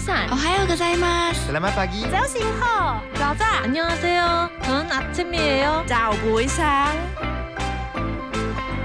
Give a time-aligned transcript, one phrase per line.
[0.00, 1.32] 산哦，还有个在吗？
[1.32, 2.04] Selamat pagi.
[2.10, 4.50] Giáo xin hò, rõ ràng, 안녕하세요.
[4.62, 5.84] 저는 아침이에요.
[5.86, 6.94] chào buổi sáng.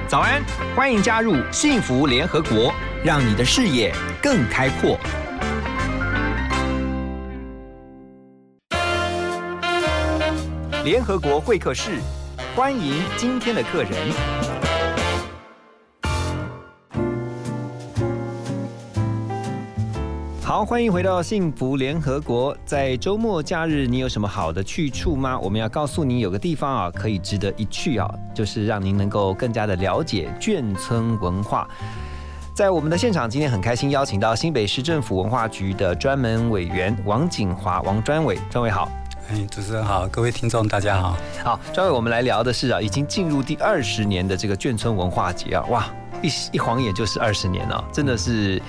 [0.07, 0.43] 早安，
[0.75, 2.73] 欢迎加入幸福联合国，
[3.03, 4.97] 让你的视野更开阔。
[10.83, 11.99] 联合国会客室，
[12.55, 14.44] 欢迎今天的客人。
[20.66, 22.54] 欢迎回到幸福联合国。
[22.64, 25.38] 在周末假日，你有什么好的去处吗？
[25.38, 31.68] 我们要告诉你，有个地方啊，可以值得一去啊，就是让您能够更加的了解眷村文化。
[32.52, 38.90] 在我们的现场，今天很开心邀请到新北市政府文化局的专门委员王景华王专委，专委好。
[39.30, 41.16] 哎，主持人好，各位听众大家好。
[41.44, 45.86] 好，专委，我们来聊的是啊，已经进入第二十年的这个眷村文化节啊，哇，
[46.22, 48.60] 一一晃眼就是二十年了，真的是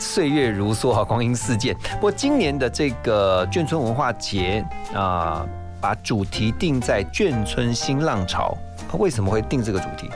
[0.00, 1.76] 岁月如梭啊，光阴似箭。
[1.92, 5.46] 不过今年的这个眷村文化节啊、
[5.80, 8.56] 把主题定在眷村新浪潮，
[8.98, 10.08] 为什么会定这个主题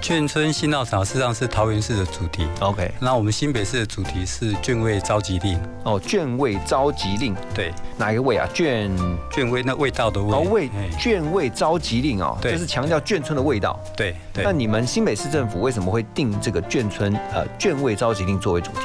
[0.00, 5.56] 眷村新浪潮实际上是桃园市的主题，？OK，那我们新北市的主题是眷味召集令。
[5.84, 8.48] 哦，眷味召集令，对，哪一个味啊？
[8.52, 8.90] 眷
[9.30, 10.34] 眷味那味道的味。
[10.34, 13.78] 哦味哎眷味召集令哦，就是强调眷村的味道。
[13.96, 18.80] 对对那，你们新北市政府为什么会定这个眷村呃眷味召集令作为主题？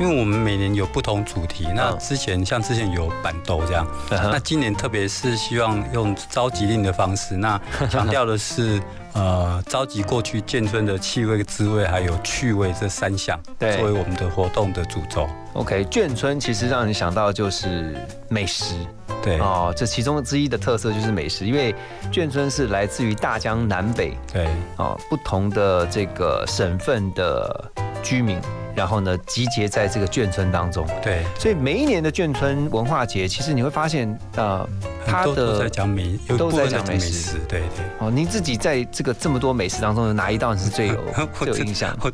[0.00, 1.98] 因为我们每年有不同主题，那嗯。
[1.98, 8.82] 之前像之前有板豆这样，那今年特别是希望用召集令的方式，那 强调的是
[9.12, 15.28] 呃召集过去建村的气味、滋味还有趣味这三项，作为我们的活动的主轴。
[15.54, 17.94] OK，眷村其实让人想到就是
[18.28, 18.74] 美食。
[19.22, 19.38] 对。
[19.38, 21.74] 哦，这其中之一的特色就是美食，因为
[22.10, 24.48] 眷村是来自于大江南北对。
[24.78, 27.70] 哦不同的这个省份的
[28.02, 28.40] 居民，
[28.74, 34.68] 然后呢集结在这个眷村当中，对，所以每一年的眷村文化节，其实你会发现呃
[35.06, 37.84] 他的都在的讲美，有都在讲美食食，对对。
[37.98, 41.04] 哦，您自己在这个这么多美食当中，有哪一道你是最有
[41.46, 41.96] 有印象？
[42.00, 42.12] 我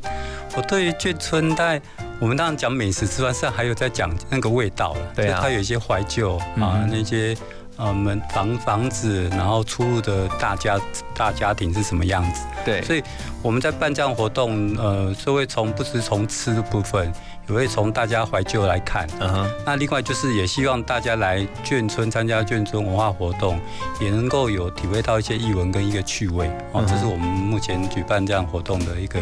[0.57, 1.81] 我对于眷村，大概
[2.19, 5.01] 我们当然讲美食之外，是还有在讲那个味道了。
[5.15, 7.37] 对啊它有一些怀旧啊嗯，那些
[7.79, 10.79] 呃门房房子，然后出入的大家
[11.15, 12.43] 大家庭是什么样子。
[12.65, 13.03] 对，所以
[13.41, 17.11] 我们在办这样活动，呃，就会从不是从吃的部分，
[17.49, 19.09] 也会从大家怀旧来看。
[19.21, 23.59] 嗯哼，那另外就是也希望大家来眷村参加眷村文化活动，
[24.01, 26.87] 也能够有体会到一些艺文跟一个趣味哦嗯。
[26.87, 29.21] 这是我们目前举办这样活动的一个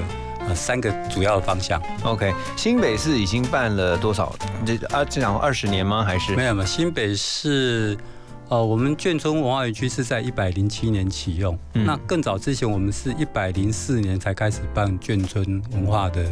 [0.49, 1.81] 呃三个主要的方向。
[2.03, 4.35] OK，新北市已经办了多少？
[4.65, 6.03] 这啊，这讲二十年吗？
[6.03, 7.97] 还是没有没有，新北市。
[8.49, 11.85] 呃，我们眷村文化园区是在一百零七年启用，嗯。
[11.85, 16.25] 那更早之前我们是一百零四年才开始办眷村文化的，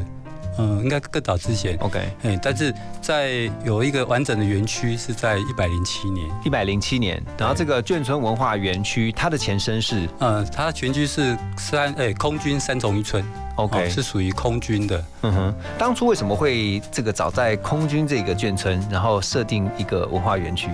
[0.56, 10.08] 呃，应该更早之前，OK，哎，但是在有一个完整的园区是在一百零七年，一百零七年，然后这个眷村文化园区，它的前身是？
[10.20, 13.25] 呃，它全区是三哎、空军三重一村。
[13.56, 15.04] OK，哦是属于空军的。
[15.22, 20.69] 嗯哼，当初为什么会这个早在空军这个眷村，然后设定一个文化园区？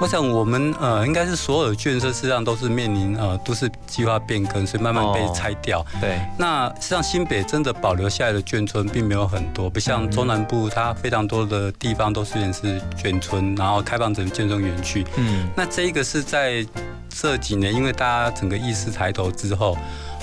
[0.00, 5.84] 我想我们呃应该是所有的眷村实际上都是面临呃都市计划变更，所以慢慢被哦拆掉。
[6.00, 15.04] 对，那实际上新北真的保留下来的眷村并没有很多，不像中南部它非常多的地方都虽然是眷村，然后开放成眷村园区。
[15.16, 16.66] 嗯，那这一个是在
[17.10, 19.76] 这几年，因为大家整个意识抬头之后，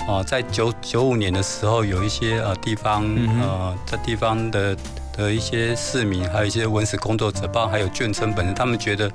[0.08, 3.04] 哦、在九九五年的时候，有一些呃地方
[3.40, 4.76] 呃这地方的
[5.16, 9.10] 的一些市民，还有一些文史工作者，包括还有眷村本身，他们觉得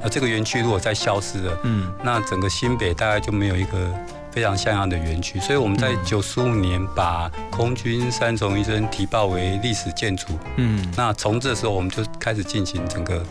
[0.00, 3.92] 呃这个园区如果再消失了，嗯，那整个新北大概就没有一个
[4.30, 10.26] 非常像样的园区，所以我们在嗯九十五年把空军三重医生提报为历史建筑。
[10.56, 13.22] 嗯，那从这时候我们就开始进行整个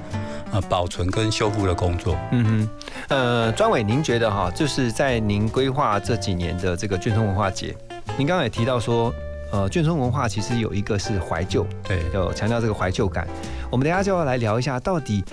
[0.52, 2.18] 呃保存跟修复的工作。
[2.32, 2.70] 嗯哼，
[3.10, 7.76] 呃，专伟，您觉得哈，就是在您规划这几年的这个眷村文化节，
[8.18, 9.14] 您刚刚也提到说，
[9.52, 13.26] 呃，眷村文化其实有一个是怀旧，对，有强调这个怀旧感。
[13.70, 15.24] 我们等一下就要来聊一下，到底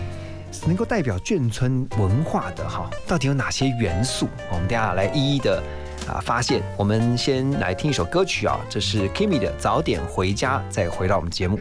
[0.67, 4.29] 能够代表眷村文化的哈，到底有哪些元素？
[4.51, 5.63] 我们等下来一一的
[6.09, 6.63] 啊发现。
[6.77, 11.59] 我们先来听一首歌曲啊，这是 Kimi 的《早点回家》，再回到我们节目。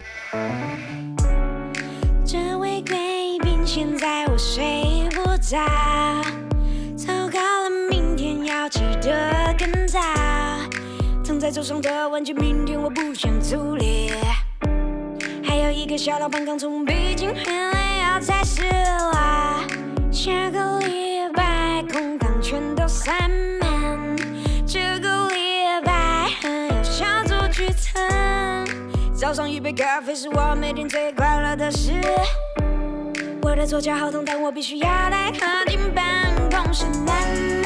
[2.25, 5.57] 这位贵宾现在我睡不着，
[6.95, 9.99] 糟糕了，明天要起得更早。
[11.25, 14.11] 躺在桌上的玩具，明天我不想处理。
[15.43, 17.92] 还有一个小老板刚从北京回来，
[18.23, 19.59] 要再试啦。
[20.09, 23.11] 下个礼拜空档全都塞
[23.59, 24.15] 满，
[24.65, 25.35] 这个礼
[25.83, 28.65] 拜还有小组聚餐。
[29.13, 31.91] 早上一杯咖啡是我每天最快乐的事。
[33.41, 36.85] 我的左脚好痛，但我必须要来靠近办公室。
[37.05, 37.62] 啦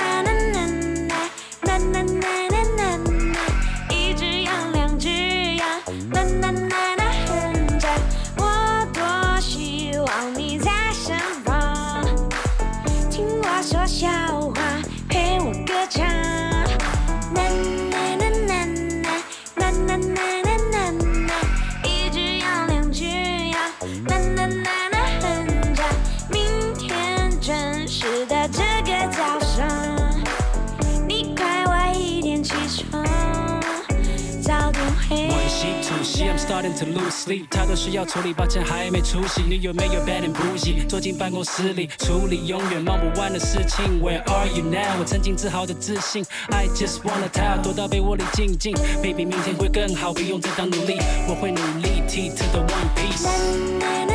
[36.57, 39.44] starting to lose sleep，太多事要处理，抱歉还没出息。
[39.44, 40.88] 女友没有 bad and bougie？
[40.88, 44.01] 坐进办公室里，处理永远忙不完的事情。
[44.01, 44.98] Where are you now？
[45.00, 48.75] 我曾经自豪的自信，I just wanna tell，躲到被窝里静静。
[49.04, 52.01] Baby，明天会更好，不用再当努力，我会努力。
[52.07, 54.06] T to the one piece。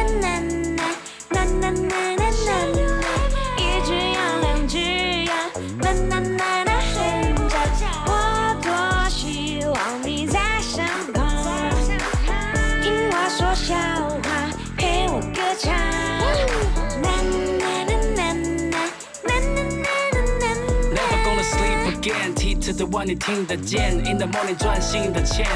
[22.93, 25.47] One，你听得见？In the morning 赚新的钱。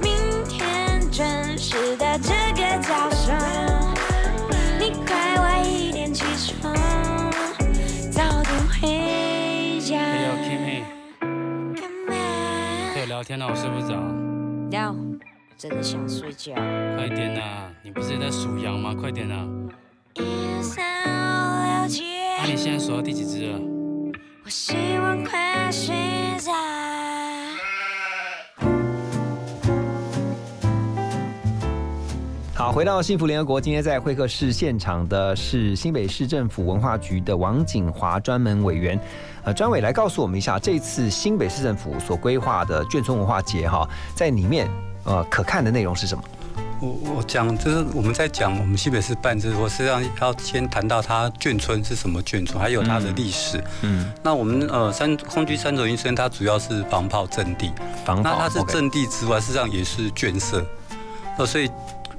[0.00, 0.12] 明
[0.48, 3.36] 天准时的这个早上，
[4.78, 6.72] 你快晚一点起床，
[8.12, 9.98] 早点回家。
[9.98, 10.84] 哎呦，Kimmy，
[11.74, 12.14] 干嘛？
[12.94, 13.96] 陪我聊天呢，我睡不着。
[14.70, 14.94] 要，
[15.58, 16.54] 真的想睡觉。
[16.54, 18.94] 快点呐、你不是也在数羊吗？
[18.94, 19.44] 快点呐、
[20.14, 22.04] 一三五六七，
[22.38, 23.58] 那、你现在数到第几只了？
[24.44, 25.92] 我希望快睡
[26.38, 26.52] 着。
[32.64, 38.98] 好，回到幸福联合国，今天在会客室现场的是新北市政府文化局的王景华专门委员。
[39.42, 44.66] 呃，专委来告诉我们一下，这次新北市政府所规划的眷村文化节哈，在里面
[45.04, 46.24] 呃可看的内容是什么？
[46.80, 53.62] 我我讲就是我们在讲我们西北市办这，我实际上要先谈到它眷村是什么眷村，还有它的历史。
[53.82, 57.70] 嗯，那我们呃三空军三轴营村，它主要是防炮阵地，
[58.06, 60.64] 防炮那它是阵地之外，事实上也是眷舍。
[61.36, 61.68] 呃，所以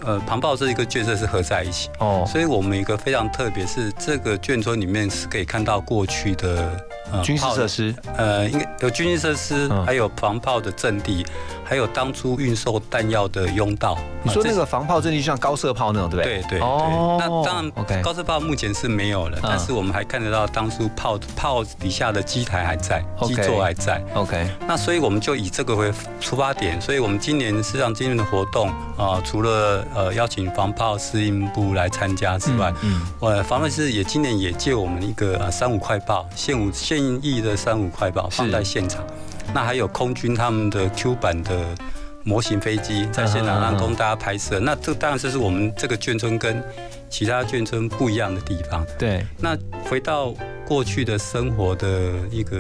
[0.06, 1.90] 呃旁豹这一个角色是合在一起。
[2.00, 6.72] 哦，所以我们一个非常特别，是这个眷村里面是可以看到过去的
[7.05, 9.86] 呃军事设施，呃，应该有军事设施，嗯。
[9.86, 11.24] 还有防炮的阵地，
[11.64, 13.98] 还有当初运送弹药的甬道。
[14.24, 16.42] 你说那个防炮阵地就像高射炮那种，对不对？
[16.42, 24.04] 对对对，哦那当然 OK 高射炮目前是没有了，但是我们还看得到当初炮炮底下的机台还在基座还在。
[24.16, 39.06] OK，那所以我们就以这个为出发点，所以我们今年实际上今年的活动啊、除了呃邀请防炮司令部来参加之外，嗯，呃，防卫师也今年也借我们一个呃三五快报现五现役的三五快报放在现场，
[39.54, 41.76] 那还有空军他们的 Q 版的
[42.24, 44.60] 模型飞机在现场让供大家拍摄。
[44.60, 46.64] 那这当然这是我们这个眷村跟
[47.10, 48.86] 其他眷村不一样的地方。
[48.98, 49.58] 对，那
[49.88, 50.34] 回到
[50.66, 52.58] 过去的生活的一个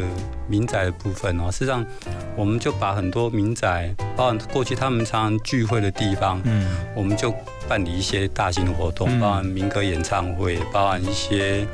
[0.47, 1.83] 民宅的部分哦，事实上
[2.37, 7.33] 我们就把很多民宅，包含过去他们常常聚会的地方，嗯，我们就
[7.67, 9.19] 办理一些大型的活动，嗯。
[9.19, 11.65] 包含民歌演唱会，包含一些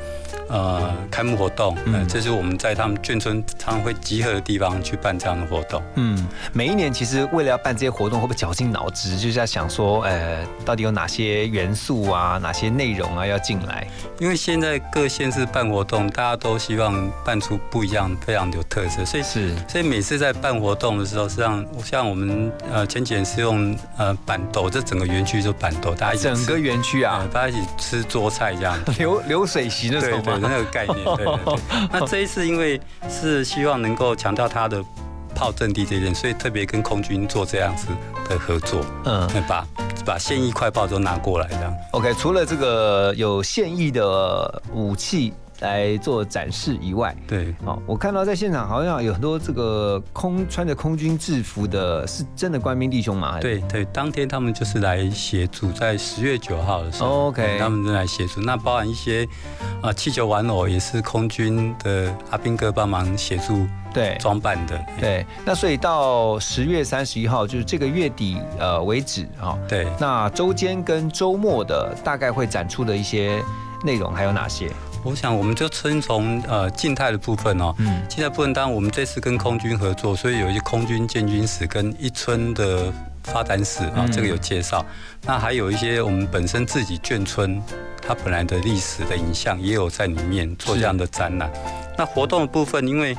[0.52, 5.82] 呃开幕活动，嗯呃，这是我们在他们眷村常常会集合的地方去办这样的活动。
[5.94, 13.86] 嗯，每一年其实为了要办这些活动，会不会绞尽脑汁，就是在想说，呃，到底有哪些元素啊，哪些内容啊要进来？
[14.18, 28.78] 因为现在各县市办活动，大家都希望办出不一样、非常有特色，所以是，所以每次在办活动的时候，实际上像我们呃前几年是用呃板豆，这整个园区就板豆，大家一起整个园区啊呃，大家一起吃桌菜这样。
[28.98, 30.41] 流流水席那种吗？
[30.48, 31.58] 那个概念，对对对。
[31.92, 34.82] 那这一次因为是希望能够强调它的
[35.34, 37.88] 炮阵地这一点，所以特别跟空军做这样子
[38.28, 39.66] 的合作，嗯呃把
[40.04, 41.72] 把现役快炮都拿过来这样。
[41.92, 45.32] ，OK，除了这个有现役的武器
[45.62, 53.38] 来做展示以外，对，哦，我看到在现场好像有很多这个空穿着空军制服的，是真的官兵弟兄吗？
[53.40, 58.40] 对对，当天他们就是来协助，在十月九号的时候、哦 OK 他们正来协助。
[58.40, 59.26] 那包含一些
[59.80, 64.84] 啊、气球玩偶，也是空军的阿兵哥帮忙协助对装扮的。
[64.98, 65.24] 对。
[65.44, 69.58] 那所以到十月三十一号，就是这个月底呃为止啊、哦。
[69.68, 73.40] 对，那周间跟周末的大概会展出的一些
[73.84, 74.68] 内容还有哪些？
[75.04, 82.92] 我想我们就先从呃静态的部分哦，嗯，静态部分当然我们这次跟空军合作，所以有一些空军建军史跟一村的
[83.24, 84.84] 发展史啊、嗯这个有介绍。
[85.22, 87.60] 那还有一些我们本身自己眷村
[88.00, 91.50] 它本来的历史的影像也有在里面做这样的展览。
[91.98, 93.16] 那活动的部分，因为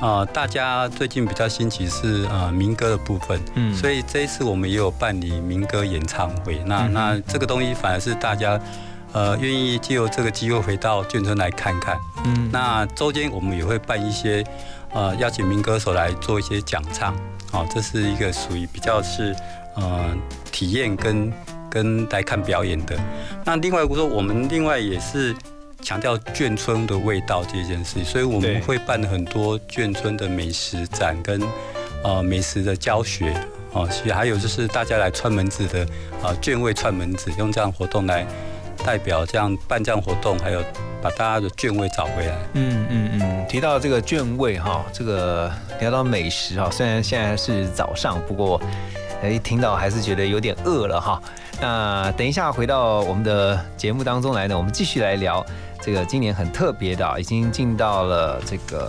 [0.00, 6.60] 啊，大家最近比较新奇是呃民歌的部分，嗯，所以这一次我们也有办理民歌演唱会。
[6.66, 8.60] 那那这个东西反而是大家
[9.12, 11.98] 呃愿意借由这个机会回到眷村来看看。
[12.24, 14.44] 嗯，那周间我们也会办一些
[14.92, 17.14] 呃邀请民歌手来做一些讲唱，
[17.52, 19.34] 哦，这是一个属于比较是
[19.76, 20.14] 呃
[20.50, 21.32] 体验跟
[21.70, 22.98] 跟来看表演的。
[23.44, 25.34] 那另外我说我们另外也是。
[25.84, 31.42] 强调眷村的味道这件事，所以我们会办很多眷村的美食展跟
[32.04, 33.34] 呃美食的教学
[33.72, 35.84] 哦，其实还有就是大家来串门子的
[36.22, 38.24] 啊眷味串门子，用这样活动来
[38.84, 40.62] 代表这样办这样活动，还有
[41.00, 42.34] 把大家的卷位找回来。
[42.54, 48.60] 嗯嗯嗯，提到这个卷位哈，这个聊到美食哈，虽然现在是早上，不过
[49.30, 51.22] 一听到还是觉得有点饿了哈。
[51.60, 55.44] 那等一下回到我们的节目当中来呢，我们继续来聊。
[55.80, 58.88] 这个今年很特别的，已经进到了这个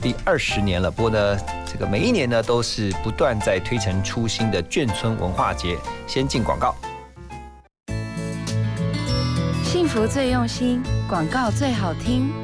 [0.00, 0.90] 第二十年了。
[0.90, 5.76] 不过呢，这个每一年呢都是不断在推陈出新的眷村文化节。
[6.06, 6.74] 先进广告，
[9.94, 12.43] 图最用心，广告最好听。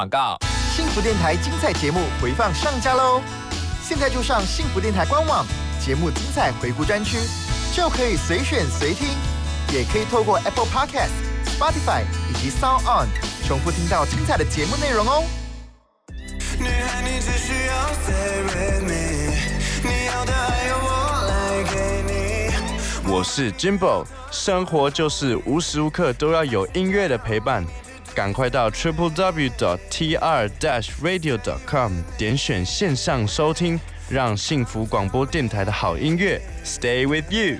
[0.01, 0.35] 广告，
[0.75, 3.21] 幸福电台精彩节目回放上架喽！
[3.83, 5.45] 现在就上幸福电台官网，
[5.79, 7.19] 节目精彩回顾专区，
[7.71, 9.09] 就可以随选随听，
[9.71, 11.11] 也可以透过 Apple Podcast、
[11.45, 13.07] Spotify 以及 Sound On
[13.47, 15.23] 重复听到精彩的节目内容哦。
[23.05, 27.63] 我是 Jimbo，生活就是无时无刻都要有音乐的陪伴。
[28.13, 29.49] 赶快到 triple w
[29.89, 37.57] t r dash radio dot com 点选线上收听，让幸福广播电台的好音乐 stay with you。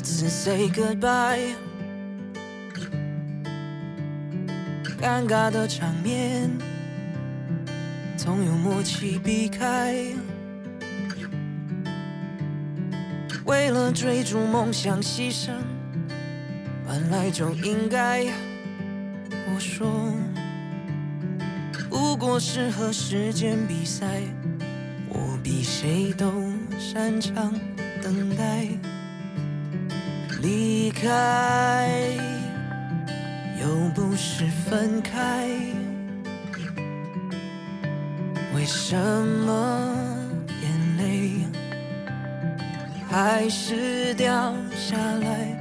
[0.00, 1.52] 和彼此 say goodbye，
[4.98, 6.50] 尴尬的场面
[8.16, 9.94] 总有默契避开。
[13.44, 15.50] 为了追逐梦想牺牲，
[16.86, 18.24] 本来就应该。
[19.52, 20.14] 我说，
[21.90, 24.22] 不过是和时间比赛，
[25.10, 26.32] 我比谁都。
[26.78, 27.52] 擅长
[28.02, 28.66] 等待，
[30.42, 31.88] 离开
[33.60, 35.46] 又不是分开，
[38.54, 39.94] 为什么
[40.62, 41.44] 眼泪
[43.10, 45.56] 还是掉下来？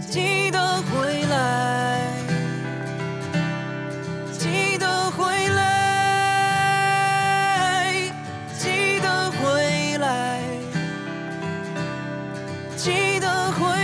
[0.00, 2.00] 记得回来。
[4.38, 5.64] 记得回来，
[8.58, 10.40] 记得回来，
[12.76, 13.75] 记得回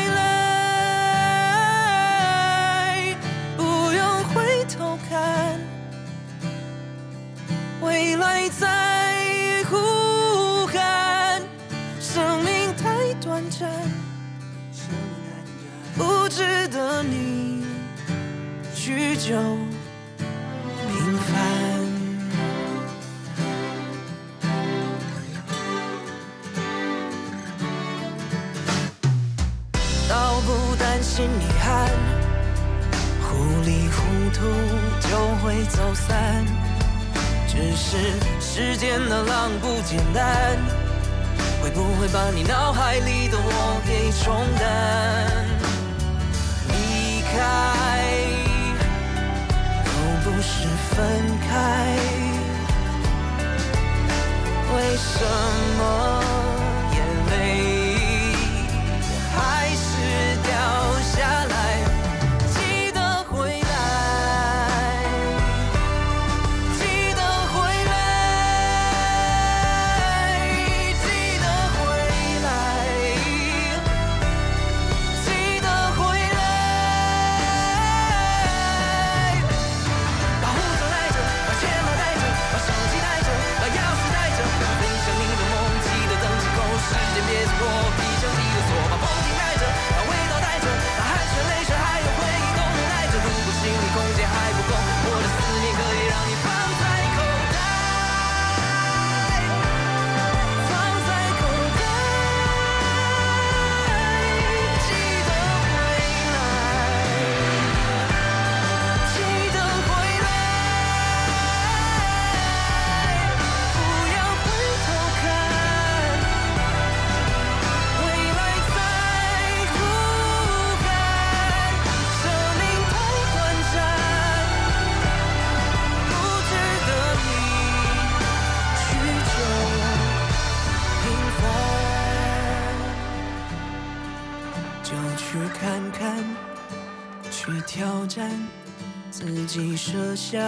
[140.15, 140.39] 下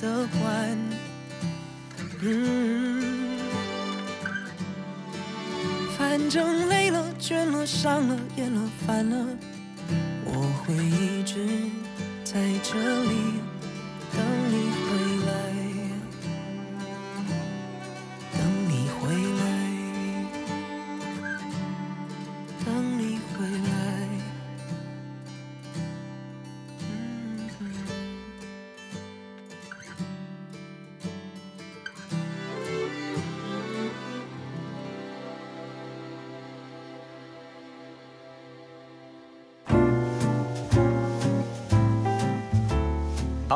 [0.00, 0.78] 的关。
[5.96, 9.26] 反正累了、倦了、伤了、厌了、烦了，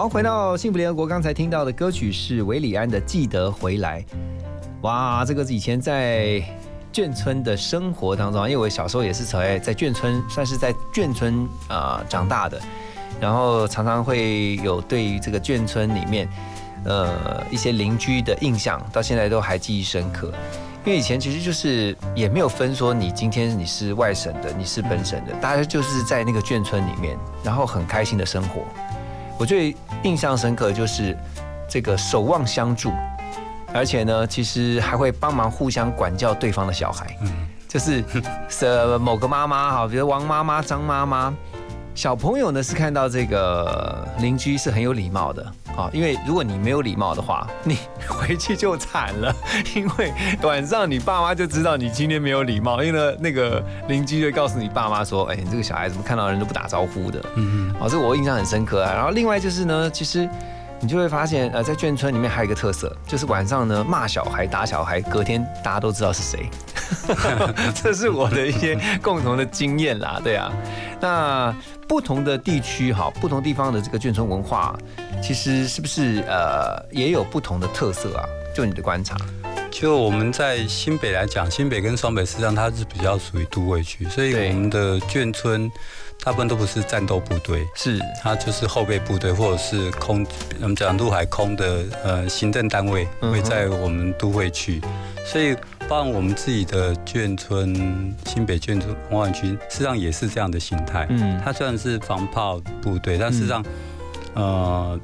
[0.05, 4.03] 好，回到幸福联合国，刚才听到的歌曲是韦礼安的《记得回来》。
[4.83, 6.43] 哇，这个以前在
[6.93, 12.61] 眷村的生活当中，因为我小时候也是在在眷村，算是在眷村啊、长大的，
[13.19, 16.29] 然后常常会有对于这个眷村里面
[16.85, 20.31] 呃一些邻居的印象，到现在都还记忆深刻。
[20.85, 28.67] 因为以前其实就是也没有分说你今天你是外省的，你是本省的，大家就是在那个眷村里面，然后很开心的生活。
[29.39, 31.17] 我最印象深刻的就是
[31.69, 32.93] 这个守望相助，
[33.73, 37.17] 而且呢，其实还会帮忙互相管教对方的小孩。
[37.69, 38.05] 就是
[38.49, 41.35] 是某个妈妈哈，比如王妈妈、张妈妈，
[41.93, 49.35] 小朋友呢是看到这个邻居是很有礼貌的啊，因为如果你没有礼貌的话，你回去就惨了，
[49.75, 57.21] 因为晚上你爸妈就知道你今天没有礼貌，因为呢那个邻居就会告诉你爸妈说，哎，你这个小孩怎么看到人都不打招呼的？
[57.35, 58.93] 嗯嗯，啊，这我印象很深刻啊。
[58.95, 60.29] 然后另外就是呢，其实。
[60.81, 66.49] 你就会发现，呃，在眷村里面还有一个特色，就是晚上呢骂小孩、打小孩，隔天大家都知道是谁。
[67.75, 70.53] 这是我的一些共同的经验啦，对啊。
[71.01, 71.55] 那
[71.89, 74.77] 不同的地区哈，不同地方的这个眷村文化，
[75.23, 78.25] 其实是不是呃也有不同的特色啊？
[78.55, 79.17] 就你的观察。
[79.71, 85.69] 就我们在新北来讲，新北跟双北实际上它是比较属于都会区，所以我们的眷村
[86.25, 88.01] 大部分都不是战斗部队，是。
[88.23, 90.27] 它就是后备部队或者是空，
[90.63, 94.81] 我们讲陆海空的呃行政单位会在我们都会区，
[95.27, 95.55] 所以
[95.87, 101.07] 包含我们自己的眷村新北眷村文化区，实际上也是这样的形态。
[101.11, 103.63] 嗯，它虽然是防炮部队，但事实上，
[104.33, 104.99] 呃，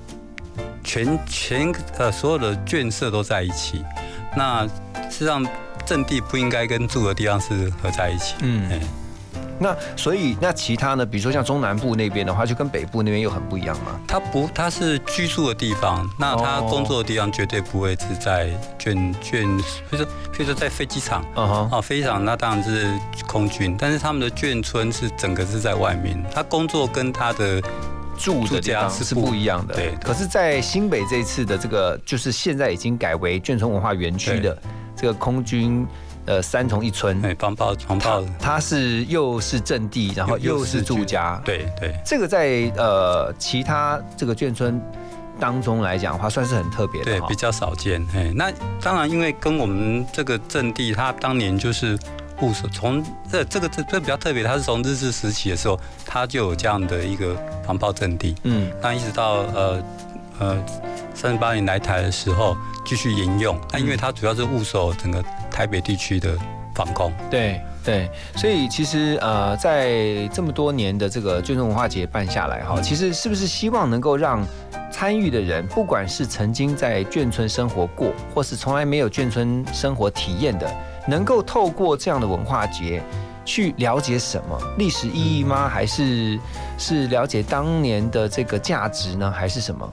[0.83, 3.85] 全全呃所有的眷舍都在一起。
[4.35, 4.67] 那
[5.11, 5.47] 事实上，
[5.85, 8.37] 阵地不应该跟住的地方是合在一起。
[8.41, 8.81] 嗯，
[9.61, 11.05] 那所以那其他呢？
[11.05, 14.01] 比如说像中南部那边的话，就跟北部那边又很不一样吗？
[14.09, 19.45] 他不，他是居住的地方，那他工作的地方绝对不会是在眷眷，
[19.91, 22.89] 比如说比如说在飞机场，啊，飞机场那当然是
[23.27, 27.63] 空军，但是他们的眷村是整个是在外面，他工作跟他的。
[28.23, 29.95] 住的地方是不一样的，对。
[30.05, 34.59] 可是，在新北这一次的这个，就是现在已经改为眷村文化园区的
[34.95, 35.87] 这个空军
[36.31, 41.93] 呃三重一村，哎，防炮防炮，它是又是阵地，然后又是住家，对对。
[42.07, 44.81] 这个在呃其他这个眷村
[45.41, 48.01] 当中来讲的话，算是很特别的，对，比较少见。
[48.15, 51.99] 哎，那当然，因为跟我们这个阵地，它当年就是。
[52.41, 58.35] 部署从这这个这这比较特别，它是从日治时期的时候，它就有这样的一个防爆阵地。
[58.45, 59.79] 嗯，那一直到呃
[60.41, 60.57] 呃
[61.15, 63.57] 三十八年来台的时候，继续沿用。
[63.73, 66.37] 那因为它主要是务守整个台北地区的
[66.75, 67.13] 防空。
[67.31, 74.45] 对对，所以其实呃在这么多年的这个眷村文化节办下来哈，其实是不是希望能够让
[74.91, 80.71] 参与的人，不管是曾经在眷村生活过，或是从来没有眷村生活体验的。
[81.09, 83.03] 能够透过这样的文化节
[83.51, 85.69] 去了解什么历史意义吗？
[85.69, 86.39] 还是
[86.79, 89.29] 是了解当年的这个价值呢？
[89.29, 89.93] 还是什么？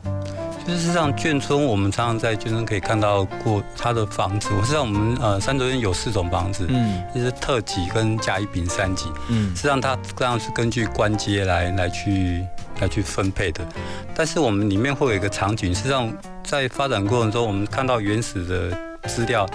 [0.67, 4.49] 事实上，眷村我们常常在眷村可以看到过它的房子。
[4.61, 12.45] 实际上，我们呃三轴院有四种房子，嗯，就是特级跟甲乙丙三级，嗯，实际上它这样是根据官阶来来去
[12.79, 13.65] 来去分配的。
[14.13, 19.47] 但是我们里面会有一个场景，实际上在发展过程中，我们看到原始的资料。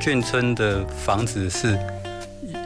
[0.00, 1.76] 眷村的房子是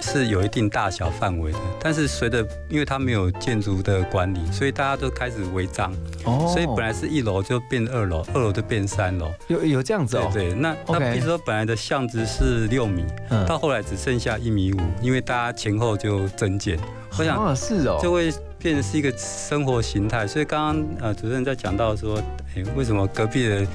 [0.03, 5.93] 是有一定大小范围的，但是随着因为它没有建筑的管理，所以大家都开始违章。
[6.25, 9.33] 哦，所以本来是一楼就变二楼，二楼就变三楼。
[9.47, 10.29] 有有这样子哦？
[10.33, 13.05] 对对，那那比如说本来的巷子是六米，
[13.47, 16.79] 到后来只剩下一米五，因为大家前后就增减。
[17.19, 20.27] 我想是哦，就会变成是一个生活形态。
[20.27, 22.19] 所以刚刚呃主持人在讲到说，
[22.57, 23.67] 哎，为什么隔壁的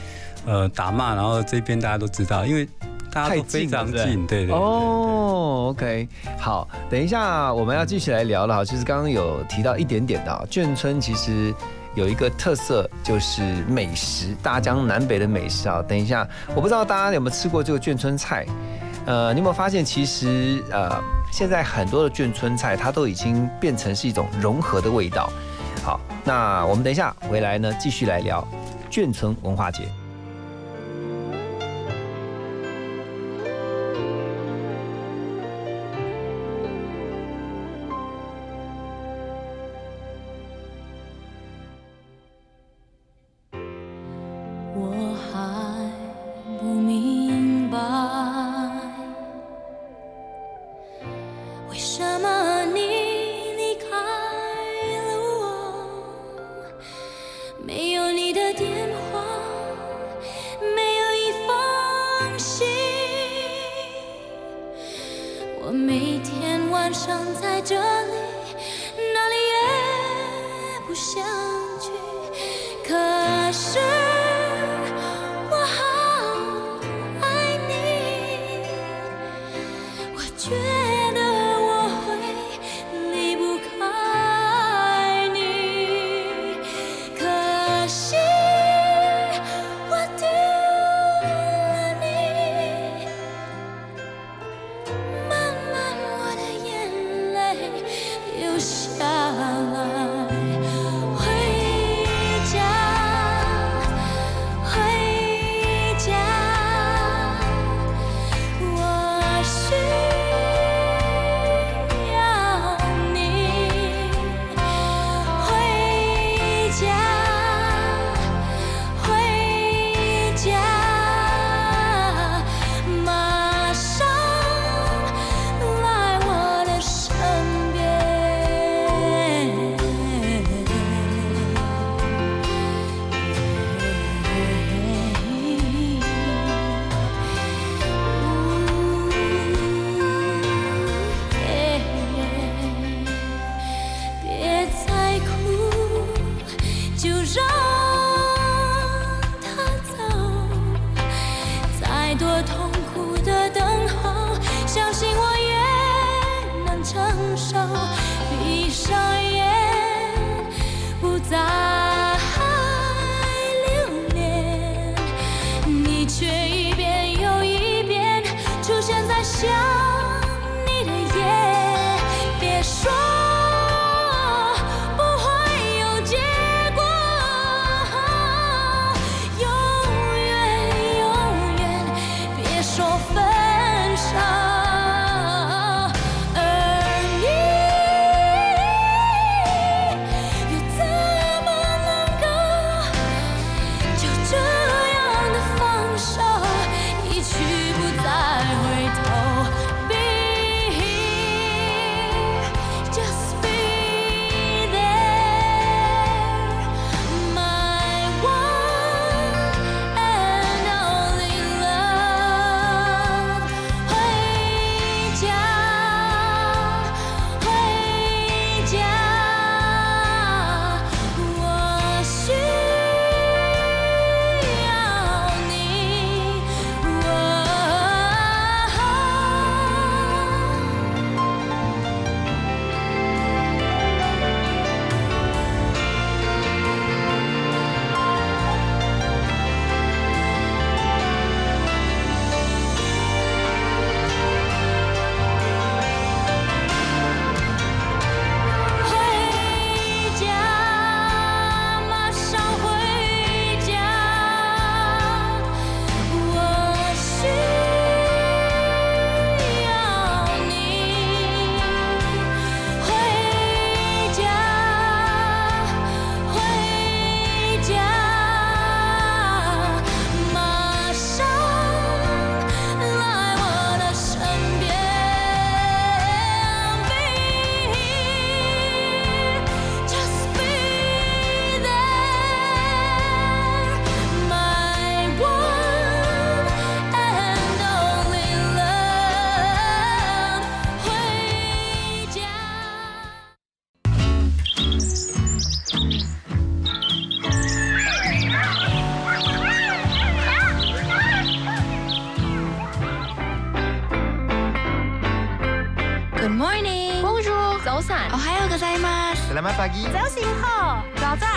[0.46, 2.68] 呃打骂，然后这边大家都知道，因为。
[3.18, 4.56] 大家都非常近，对对。
[4.56, 8.64] 哦，OK，好，等一下我们要继续来聊了哈。
[8.64, 11.52] 其实刚刚有提到一点点的眷村，其实
[11.96, 15.84] 有一个特色就是美食，大江南北的美食啊。
[15.88, 18.46] 等一下，我不知道大家有没有吃过这个眷村菜，
[19.08, 21.02] 呃，你有没有发现其实呃，
[21.32, 25.28] 现在很多的眷村菜它都已经变成是一种融合的味道。
[25.84, 28.48] 好，那我们等一下回来呢，继续来聊
[28.92, 29.84] 眷村文化节。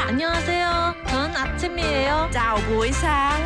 [0.09, 0.95] 안녕하세요.
[1.07, 2.29] 저는 아침이에요.
[2.31, 3.39] 早부상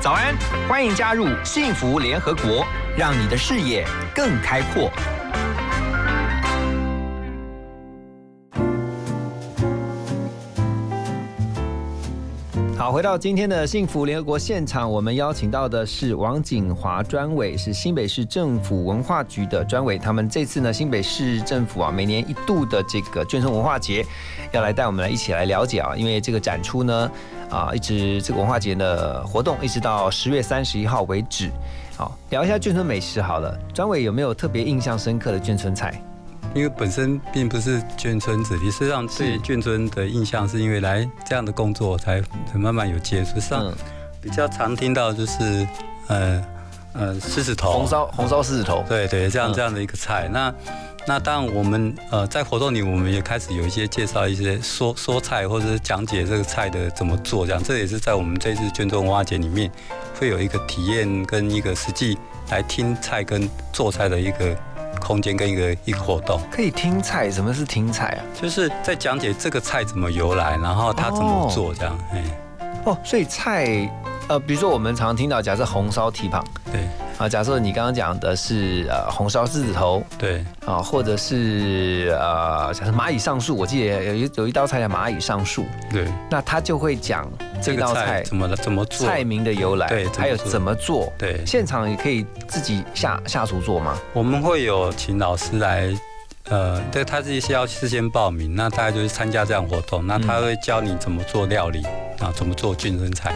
[0.00, 0.36] 早安，
[0.68, 4.90] 欢迎加入幸福联合国，让你的视野更开阔。
[12.93, 19.97] 回到今天的幸福联合国现场，我们邀请到的是王景华专委，是新北市政府文化局的专委。
[19.97, 24.05] 他们这次呢，新北市政府啊，每年一度的这个眷村文化节，
[24.51, 27.11] 要来带我们来一起来了解啊，因为这个展出呢，
[27.49, 31.49] 啊，一直这个文化节的活动一直到十月三十一号为止。
[31.97, 35.99] 好，聊一下眷村美食好了，专委有没有特别印象深刻的眷村菜？
[36.53, 43.29] 因为本身并不是眷村子弟，实际上对眷村的印象是因为来这样的工作才才慢慢有接触。
[43.29, 43.75] 实际上嗯
[44.21, 45.67] 比较常听到就是
[46.07, 46.45] 呃
[46.93, 50.29] 呃狮子头，红烧红烧狮子头，对对，这样嗯这样的一个菜。
[50.31, 50.53] 那
[51.05, 59.69] 那当然我们呃在活动里我们也开始有一些介绍一些说说菜或者是讲解这个菜的怎么做，这样这也是在我们这次眷村文化节里面
[60.17, 62.17] 会有一个体验跟一个实际
[62.49, 64.55] 来听菜跟做菜的一个
[64.99, 66.39] 空间跟一个一个活动。
[66.51, 68.21] 可以听菜，什么是听菜啊？
[68.39, 71.97] 就是在讲解这个菜怎么由来，然后它怎么做这样。
[72.11, 72.23] 哎、
[72.85, 73.89] 哦，所以菜，
[74.29, 76.81] 呃，比如说我们常听到，假设红烧蹄膀，对
[77.17, 87.29] 啊，假设你刚刚讲的是呃红烧狮子头对啊，或者是呃假设蚂蚁上树，我记得有一有一道菜叫蚂蚁上树，对，那他就会讲
[87.61, 89.07] 这道菜怎么了怎么做？
[89.07, 91.11] 菜名的由来，对还有怎么做。
[91.17, 93.97] 对，现场也可以自己下下厨做吗？
[94.13, 95.93] 我们会有请老师来。
[96.49, 101.81] 呃，对他这些要事先报名，那大概就是参加这样活动，那他会教你怎么做料理，
[102.19, 103.33] 啊，怎么做健身菜。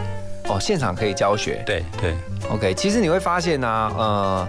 [0.50, 1.62] 哦，现场可以教学。
[1.66, 2.14] 对对
[2.50, 4.48] OK，其实你会发现呢、呃，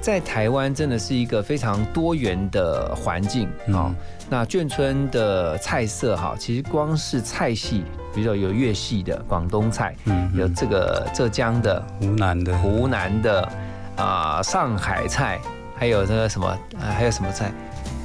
[0.00, 3.96] 在台湾真的是一个非常多元的环境啊、哦嗯
[4.32, 7.82] 那眷村的菜色哈，其实光是菜系，
[8.14, 13.48] 比如说有粤系的广东菜，嗯有这个浙江的、湖南的，湖南的
[13.96, 15.40] 啊、上海菜，
[15.76, 17.50] 还有那个什么，啊还有什么菜？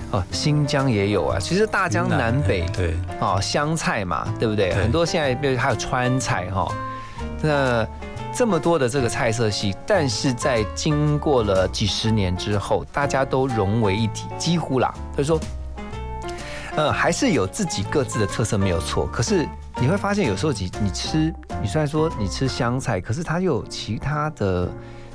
[0.10, 1.38] 哦，新疆也有啊。
[1.39, 4.71] 其实大江云南北对哦，湘菜嘛，对不对？
[4.71, 6.67] 对很多现在比如还有川菜哈、
[7.41, 7.88] 那
[8.34, 15.39] 这么多的这个菜色系，但是在经过了几十年之后，大家都融为一体，几乎啦，就是说，
[16.76, 19.08] 呃，还是有自己各自的特色没有错。
[19.08, 19.48] 可是
[19.80, 24.69] 你会发现，有时候你你吃，你虽然说你吃湘菜，可是它又有其他的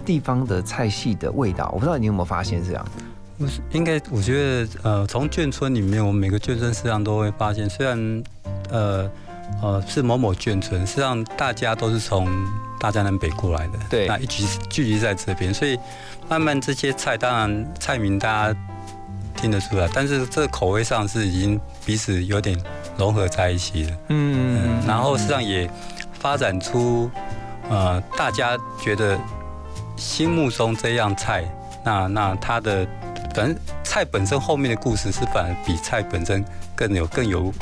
[0.04, 1.68] 地方的菜系的味道。
[1.74, 2.86] 我不知道你有没有发现这样？
[3.38, 8.22] 我是应该，我觉得呃，从眷村里面，我们每个眷村实际上都会发现，虽然
[8.70, 9.10] 呃
[9.62, 12.28] 呃是某某眷村，实际上大家都是从
[12.78, 15.78] 大江南北过来的，对那一起聚集在这边，所以
[16.28, 18.58] 慢慢这些菜，当然菜名大家
[19.36, 22.58] 听得出来，但是这个口味上是已经彼此有点
[22.96, 25.70] 融合在一起了，嗯嗯，然后实际上也
[26.18, 27.10] 发展出
[27.68, 29.18] 呃大家觉得
[29.96, 31.44] 心目中这样菜，
[31.84, 32.86] 那那它的
[33.34, 37.52] 反正菜本身后面的故事是反而比菜本身更有更有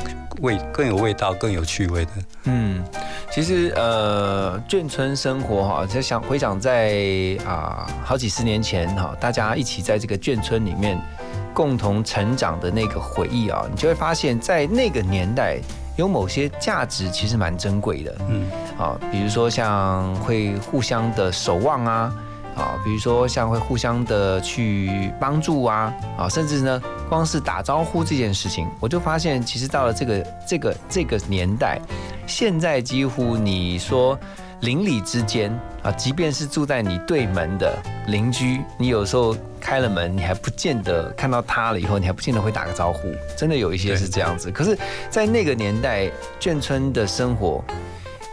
[0.41, 2.11] 味更有味道更有趣味的。
[2.45, 2.85] 嗯，
[3.31, 11.01] 其实呃，眷村生活哈，就想回想在啊、好几十年前哈，大家一起在这个眷村里面
[11.53, 15.59] 共同成长的那个回忆啊，你就会发现在那个年代
[15.97, 18.49] 有某些价值其实蛮珍贵的嗯，
[18.79, 22.15] 啊，比如说像会互相的守望啊。
[22.59, 31.81] 啊，比如说像会互相的去帮助啊，啊，甚至呢，光是打招呼这件事情，我就发现，其实到了这个这个这个年代，
[32.27, 34.19] 现在几乎你说
[34.63, 44.51] 邻里之间啊，即便是住在你对门的邻居，你有时候开了门，你还不见得看到他了以后，你还不见得会打个招呼，真的有一些是这样子。
[44.51, 44.77] 可是，
[45.09, 47.63] 在那个年代，眷村的生活。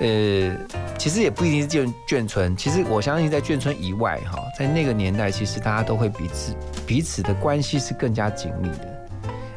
[0.01, 0.53] 呃，
[0.97, 6.55] 其实也不一定是眷眷村，其实我相信在眷村以外，哈，在那个年代，其实大家都会彼此
[6.87, 9.07] 彼此的关系是更加紧密的。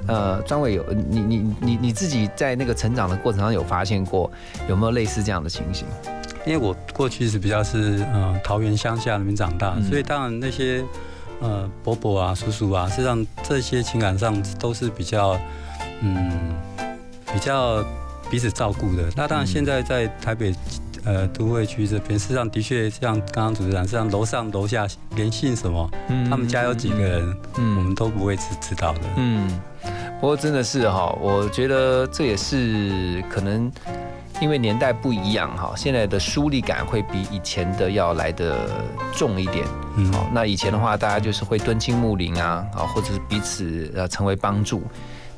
[0.08, 4.30] 呃，张伟有你你你你自己在那个成长的过程上有发现过
[4.68, 5.86] 有没有类似这样的情形？
[6.44, 10.84] 因为我过去是比较是呃桃园乡下那边长大，嗯所以当然那些
[11.40, 15.38] 呃伯伯啊叔叔啊，实际上这些情感上都是比较
[16.00, 16.56] 嗯
[17.32, 17.84] 比较
[18.30, 19.04] 彼此照顾的。
[19.14, 20.52] 那当然现在在台北。
[21.04, 29.00] 呃，都会区这边，事实上的确像刚刚主持人，实际上楼上楼下连姓什么，嗯他们家有几个人，嗯我们都不会知知道的。
[29.16, 29.48] 嗯，
[30.20, 33.70] 不过真的是哈，我觉得这也是可能
[34.40, 38.68] 因为年代不一样哈，现在的疏离感会比以前的要来的
[39.12, 39.66] 重一点。
[39.96, 44.82] 嗯，好，那以前的话，大家就是会敦亲睦邻啊，啊，或者是彼此呃成为帮助。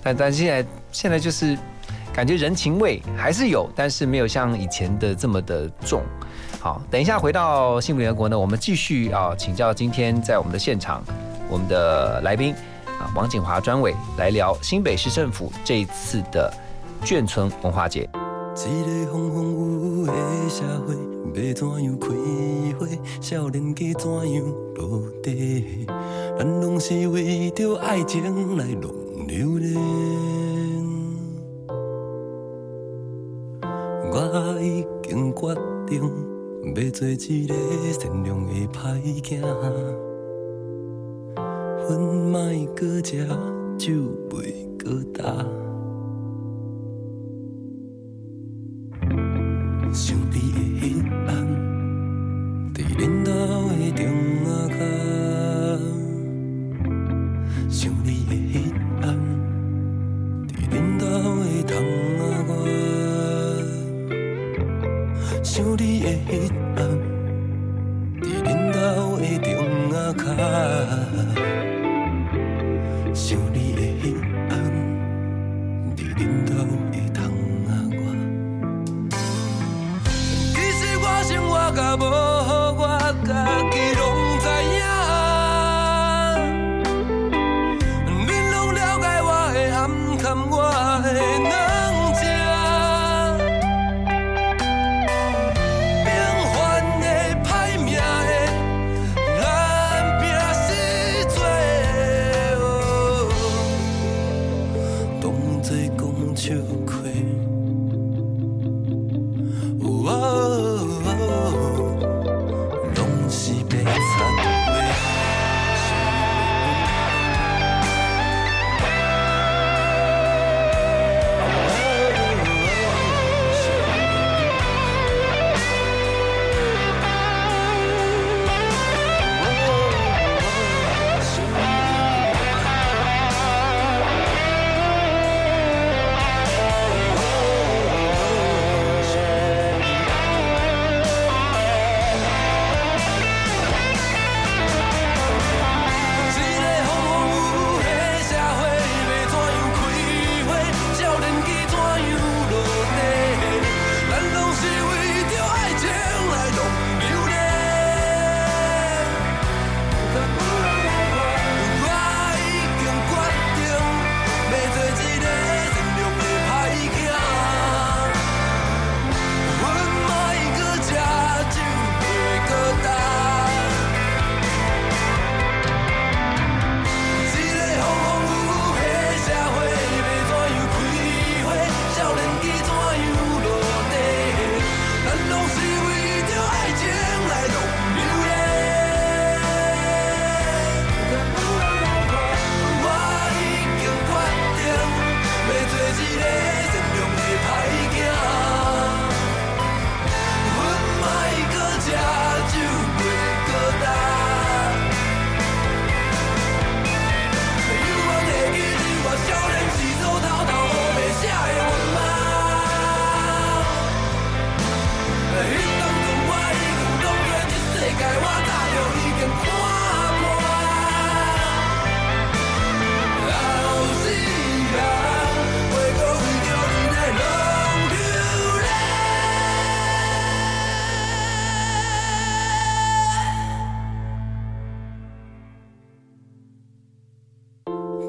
[0.02, 1.56] 但但现在现在就是
[2.12, 6.02] 感觉人情味还是有，但是没有像以前的这么的重。
[6.58, 11.02] 好，等一下回到幸福联合国呢，我们继续啊请教今天在我们的现场
[11.48, 12.54] 我们的来宾
[12.86, 16.52] 啊王景华专委来聊新北市政府这一次的
[17.02, 18.08] 眷村文化节。
[18.56, 20.12] 一个风风雨雨的
[20.50, 20.94] 社会，
[21.48, 22.08] 要怎样开
[22.78, 22.86] 花？
[23.22, 24.44] 少年家怎样
[24.74, 25.86] 落地？
[26.38, 28.92] 咱拢是为着爱情来弄
[29.26, 29.99] 流连。
[35.98, 36.10] 中，
[36.74, 37.54] 要做一个
[37.92, 38.78] 善良的歹
[39.22, 39.40] 囝。
[41.86, 42.38] 粉莫
[42.76, 43.26] 搁食，
[43.76, 43.92] 酒
[44.30, 45.59] 袂搁干。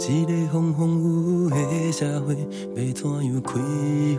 [0.09, 2.35] 一个风风雨雨的社会，
[2.75, 3.59] 要怎样开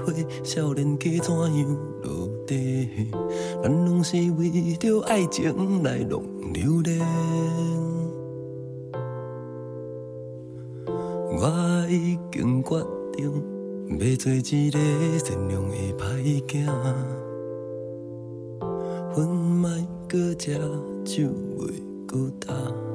[0.05, 0.13] 花？
[0.45, 2.89] 少年家怎样落地？
[3.63, 6.23] 咱拢是为着爱情来弄
[6.53, 7.01] 流连。
[11.35, 12.85] 我已经决
[13.17, 13.33] 定，
[13.99, 14.79] 要做一个
[15.19, 16.67] 善良的歹囝。
[19.15, 19.69] 粉莫
[20.09, 20.59] 搁食，
[21.05, 21.29] 酒
[21.59, 21.73] 袂
[22.07, 22.92] 搁干。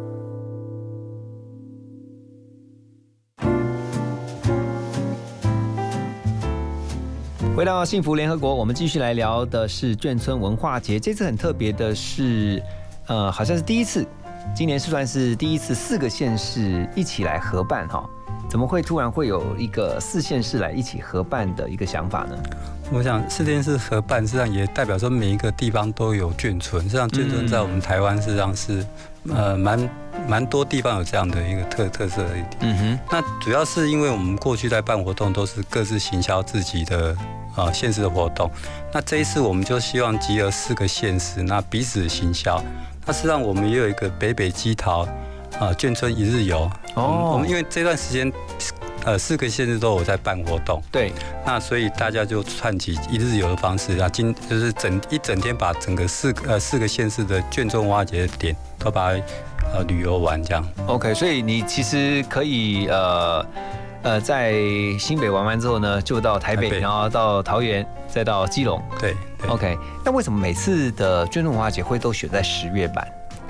[7.57, 10.99] 回到幸福联合国，我们继续来聊的是眷村文化节。
[10.99, 12.61] 这次很特别的是，
[13.07, 14.05] 呃，好像是第一次，
[14.55, 18.07] 今年是算是第一次四个县市一起来合办哈。
[18.47, 22.37] 怎么会突然会有一个四县市来一起合办的一个想法呢？
[22.91, 26.83] 我想四县市合办，实际上也代表说每一个地方都有眷村。
[26.83, 28.85] 实际上眷村在我们台湾实际上是
[29.29, 29.89] 呃蛮
[30.27, 32.57] 蛮多地方有这样的一个特特色的一点。
[32.59, 37.17] 嗯哼，那主要是因为我们过去在办活动都是各自行销自己的
[37.57, 38.49] 呃县市的活动，
[38.93, 42.63] 那这一次我们就希望集合四个县市，那彼此行销。
[43.05, 45.01] 那实际上我们也有一个北北基桃
[45.59, 46.69] 啊眷村一日游。
[46.95, 48.31] 哦我们因为这段时间
[49.05, 51.13] 呃四个县市都有在办活动，对，
[51.45, 59.21] 那所以大家就串起一日游的方式啊，今就是整一整天把整个四个呃四个县市的眷村文化节的点都把它
[59.73, 60.67] 呃旅游完这样。
[60.87, 63.45] OK，所以你其实可以呃
[64.03, 64.53] 呃在
[64.99, 68.81] 新北玩完之后呢，就到台北，台北然后到桃园，再到基隆。
[68.99, 73.07] 对对 OK，那为什么每次的眷村文化节会都选在十月版？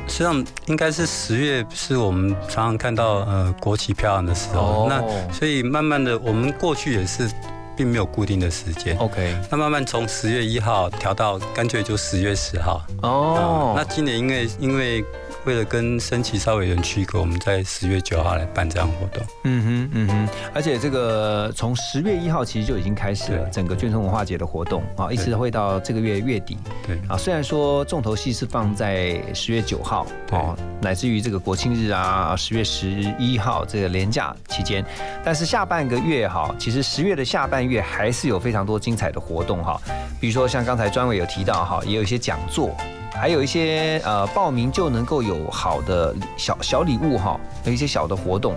[0.08, 7.30] 实际上应该是十月是我们常常看到呃国旗飘扬的时候，哦那所以慢慢的我们过去也是
[7.76, 8.98] 并没有固定的时间。
[8.98, 12.82] OK，那慢慢从十月一号调到干脆就十月十号。
[13.02, 15.04] 哦啊那今年因为因为
[15.48, 19.26] 为了跟升旗稍微有点区隔，我们在十月九号来办这样活动。
[19.46, 27.16] 嗯哼，嗯哼，而且这个从十月一号其实就已经开始了整个眷村文化节的活动啊，一直会到这个月月底对啊。
[27.16, 34.84] 虽然说重头戏是放在十月九号哦，乃至于这个国庆日啊，十月十一号这个连假期间，
[35.24, 39.82] 但是下半个月哈，其实十月的下半月还是有非常多精彩的活动哈，
[40.20, 42.76] 比如说像刚才专委有提到哈，也有一些讲座。
[43.20, 48.56] 还有一些呃报名就能够有好的小小礼物哈，有一些小的活动。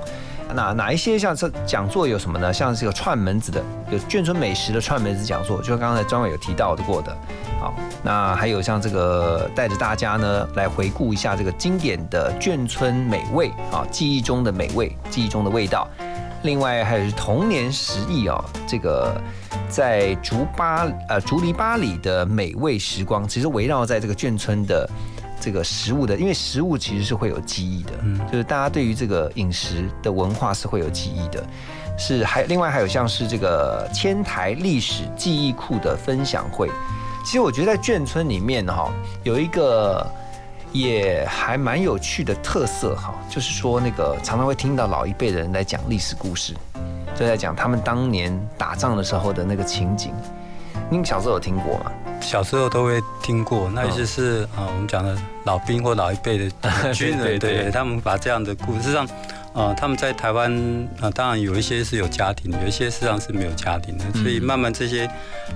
[0.52, 2.52] 哪哪一些像这讲座有什么呢？
[2.52, 7.16] 像这个串门子的，有眷村美食的串门子讲座，就刚才专委有提到的过的。
[7.60, 15.86] 好，那还有像这个带着大家呢来回顾一下这个经典的眷村美味啊，记忆中的美味，记忆中的味道。
[16.42, 19.20] 另外还有是童年食忆哦，这个
[19.68, 24.88] 在竹巴呃竹篱巴里的美味时光，其实围绕在这个眷村的
[25.40, 27.92] 这个食物的，因为食物其实是会有记忆的，
[28.30, 31.44] 就是大家对于这个饮食的文化是会有记忆的。
[31.98, 36.70] 是还另外还有像是这个千台历史记忆库的分享会，
[37.22, 38.90] 其实我觉得在眷村里面哈、
[39.22, 40.10] 有一个
[40.72, 46.54] 也还蛮有趣的特色哈，就是说那个常常会听到老一辈的人来讲历史故事，
[47.14, 50.12] 就在讲他们当年打仗的时候的那个情景。
[50.88, 51.92] 您小时候有听过吗？
[52.20, 56.50] 小时候都会听过，那嗯尤其是啊、呃我们讲的老兵或老一辈的
[56.92, 59.08] 军人，对对对对他们把这样的故事，上，
[59.52, 65.10] 呃，他们在台湾，呃，当然有一些是有家庭的，有一些事实上是没有家庭的，所以慢慢这些，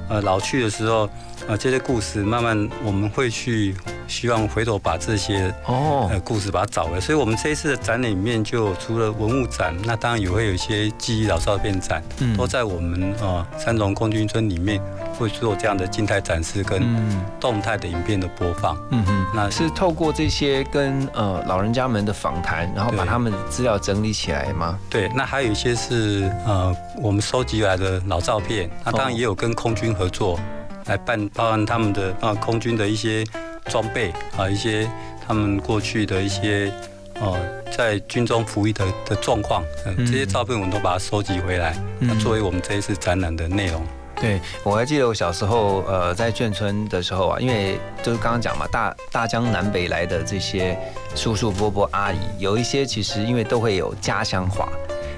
[0.08, 1.08] 呃，老去的时候，
[1.46, 3.74] 呃，这些故事慢慢我们会去
[4.06, 6.08] 希望回头把这些哦。
[6.10, 12.36] 呃故事把它找回来，所以我们这一次的展览里面就除了文物展，那当然也会有一些记忆老照片展，嗯。
[12.36, 14.80] 都在我们呃三重空军村里面
[15.18, 17.24] 会做这样的静态展示跟嗯。
[17.40, 18.76] 动态的影片的播放。
[18.90, 24.78] 嗯哼，那是透过这些跟呃老人家们的访谈，然后把他们的资料整理起来吗？
[24.88, 30.38] 对，那还有一些是呃我们收集来的老照片，那当然也有跟空军合作
[30.86, 33.24] 来办，包含他们的啊空军的一些
[33.66, 34.88] 装备啊、一些
[35.26, 36.72] 他们过去的一些
[37.20, 37.36] 呃
[37.70, 39.64] 在军中服役的的状况，
[39.98, 41.76] 这些照片我们都把它收集回来，
[42.20, 43.84] 作为我们这一次展览的内容。
[44.20, 50.78] 对，我还记得我小时候，呃，在眷村的时候啊，因为就是刚刚讲嘛，大大江南北来的这些
[51.16, 54.68] 叔叔伯伯阿姨，有一些其实因为都会有家乡话，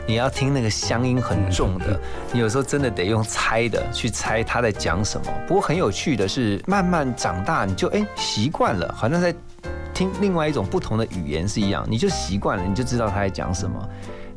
[0.06, 2.00] 你要听那个乡音很重的，
[2.32, 5.26] 你有时候真的得用猜的去猜他在讲什么。
[5.48, 9.34] 不过很有趣的是，慢慢长大，你就哎习惯了，好像在
[9.92, 13.88] 听另外一种不同的语言是一样，你就习惯了，你就知道他在讲什么。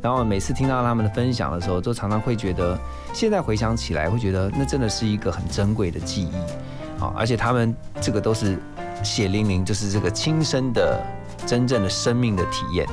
[0.02, 2.80] 然后每次听到他们的分享的时候，都常常会觉得，
[3.14, 7.14] 现在回想起来，会觉得那真的是一个很珍贵的记忆啊！
[7.18, 8.58] 而且他们这个都是
[9.04, 11.06] 血淋淋，就是这个亲身的、
[11.50, 12.88] 真正的生命的体验。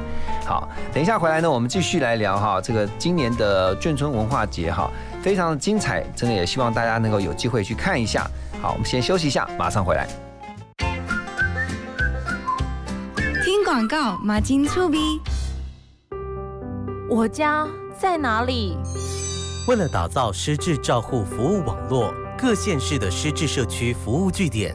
[0.46, 4.90] 好，等一下回来呢，我们继续来聊哈，这个今年的眷村文化节哈，
[5.20, 8.26] 非常的精彩，真的也希望大家能够有机会去看一下。
[8.62, 10.08] 好，我们先休息一下，马上回来。
[13.44, 15.20] 听广告，马金粗逼。
[17.10, 18.78] 我家在哪里？
[19.68, 24.74] 为了打造失智照护服务网络，各县市的失智社区服务据点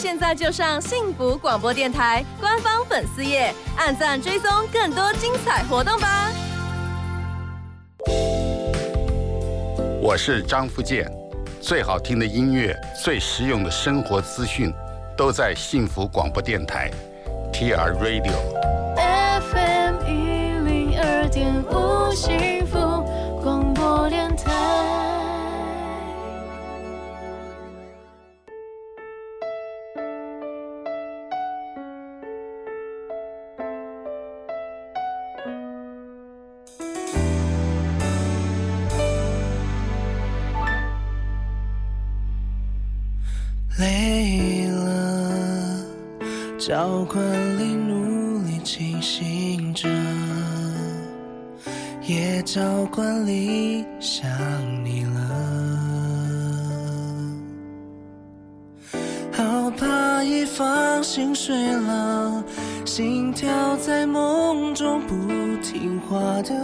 [0.00, 6.32] 现在就上幸福广播电台官方粉丝页，按赞追踪更多精彩活动吧。
[10.00, 11.06] 我是张福建，
[11.60, 12.74] 最好听的音乐、
[13.04, 14.72] 最实用的生活资讯，
[15.18, 16.90] 都在幸福广播电台
[17.52, 18.32] TR Radio。
[18.96, 20.12] FM 一
[20.64, 22.10] 零二点五
[43.80, 45.84] 累了，
[46.58, 47.18] 照管
[47.58, 49.88] 里努力清醒着，
[52.06, 52.60] 也照
[52.94, 54.28] 管里想
[54.84, 55.18] 你了。
[59.32, 62.44] 好怕一放心睡了，
[62.84, 65.14] 心跳在梦中不
[65.62, 66.54] 听话的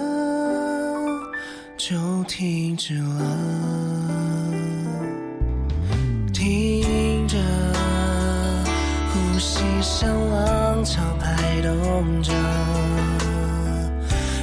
[1.78, 4.05] 就停止了。
[9.82, 12.32] 像浪潮拍动着，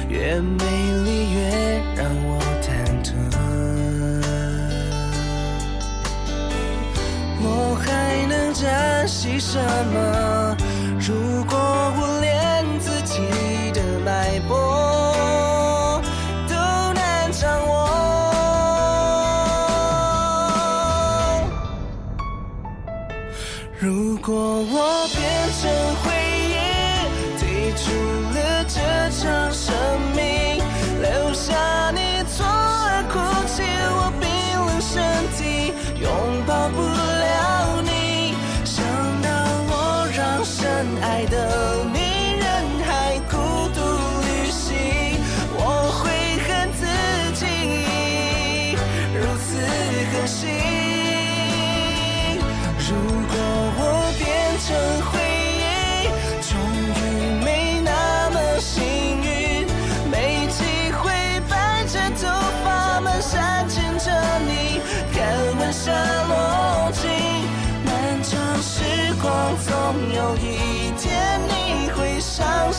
[0.08, 0.64] 越美
[1.04, 2.66] 丽越让我忐
[3.04, 3.12] 忑。
[7.42, 9.58] 我还能珍惜什
[9.92, 10.23] 么？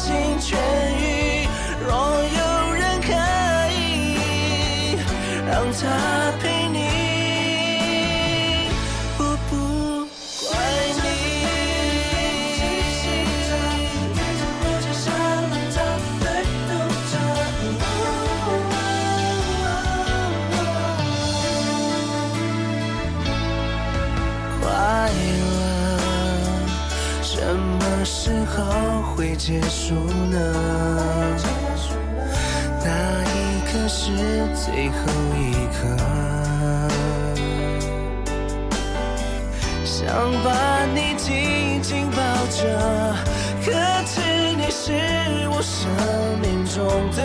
[0.06, 0.56] 心痊
[1.00, 1.48] 愈。
[1.84, 3.10] 若有人可
[3.74, 5.00] 以
[5.48, 6.32] 让他
[29.46, 29.94] 结束
[30.32, 30.38] 呢？
[32.84, 32.90] 那
[33.22, 34.10] 一刻是
[34.56, 34.96] 最后
[35.38, 35.78] 一刻。
[39.86, 40.08] 想
[40.44, 40.50] 把
[40.96, 42.18] 你紧紧抱
[42.50, 43.16] 着，
[43.64, 43.72] 可
[44.08, 44.20] 知
[44.58, 44.84] 你是
[45.52, 45.92] 我生
[46.42, 46.84] 命中
[47.16, 47.22] 的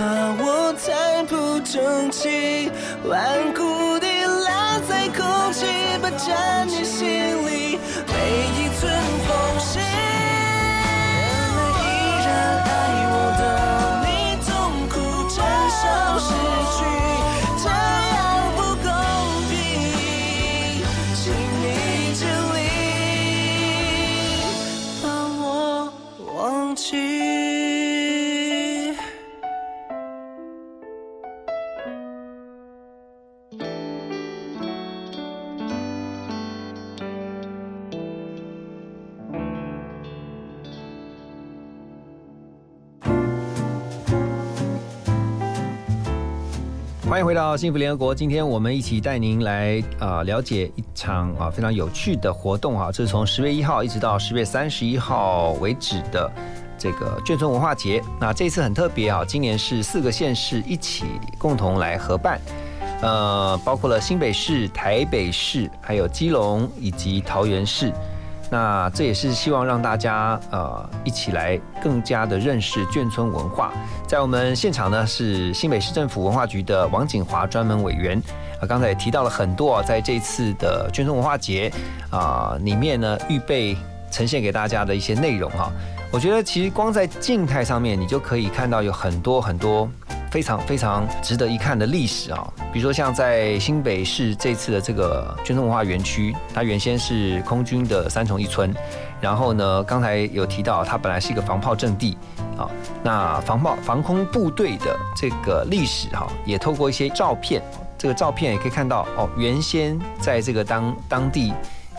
[0.00, 0.06] 怕
[0.42, 2.70] 我太不争气，
[3.04, 4.06] 顽固地
[4.46, 5.66] 赖在空气，
[6.00, 6.82] 霸占你
[47.40, 48.14] 到幸福联合国。
[48.14, 56.30] 今天我们一起带您来啊、了解一场啊非常有趣的活动哈、这是从十月一号一直到十月三十一号为止的
[56.76, 58.02] 这个眷村文化节。
[58.20, 61.06] 那这一次很特别啊，今年是四个县市一起
[61.38, 62.38] 共同来合办，
[63.00, 67.90] 呃，包括了新北市、台北市，还有基隆以及桃园市。
[68.50, 73.72] 那这也是希望让大家呃一起来更加的认识眷村文化。
[74.08, 78.20] 在我们现场呢是新北市政府文化局的王景华专门委员
[78.60, 81.72] 啊，刚才也提到了很多啊，在这次的眷村文化节
[82.10, 83.76] 啊里面呢预备
[84.10, 85.70] 呈现给大家的一些内容哈。
[86.12, 89.88] 我觉得其实光在静态上面，你就可以看到有很多很多
[90.30, 92.52] 非常非常值得一看的历史啊。
[92.72, 98.74] 比如说像在新北市这次的这个军村文化园区，它原先是空军的三重一村，
[99.20, 102.16] 然后呢，刚才有提到它本来是一个防炮阵地
[102.56, 102.70] 啊。
[103.02, 107.62] 那防炮防空部队的这个历史哈，也透过一些照片，
[107.98, 111.52] 这个照片也可以看到哦，原先在这个当当地。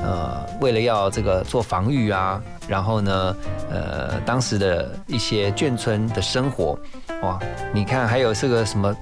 [0.04, 3.36] 呃，为了要这个做防御啊，然后呢，
[3.70, 6.78] 呃，当时的一些眷村的生活，
[7.22, 7.40] 哇，
[7.74, 8.96] 你看还有这个什么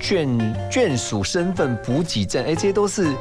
[0.00, 0.26] 眷
[0.70, 3.14] 眷属身份补给证，哎，这些都是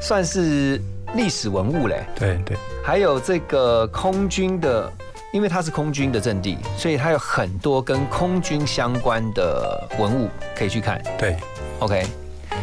[0.00, 0.80] 算是
[1.14, 2.02] 历史文物嘞。
[2.14, 4.90] 对对，还有这个空军的，
[5.32, 11.02] 因为它是空军的阵地，所以它有很多跟空军相关的文物可以去看。
[11.18, 11.36] 对
[11.80, 12.06] ，OK，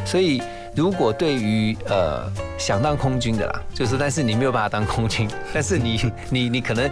[0.03, 0.41] 所以
[0.75, 6.89] 如果对于呃想当空军的啦，就是但是你没有办法当空军， 但是你你你可能